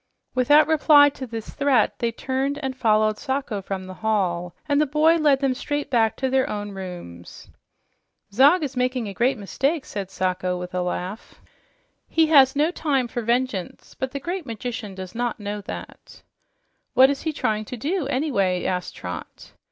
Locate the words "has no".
12.25-12.71